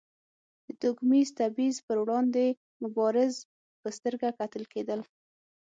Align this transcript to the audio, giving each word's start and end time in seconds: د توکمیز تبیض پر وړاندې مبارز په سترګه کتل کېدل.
د 0.65 0.67
توکمیز 0.81 1.27
تبیض 1.39 1.75
پر 1.87 1.97
وړاندې 2.03 2.45
مبارز 2.83 3.33
په 3.81 3.89
سترګه 3.97 4.27
کتل 4.39 4.63
کېدل. 4.73 4.99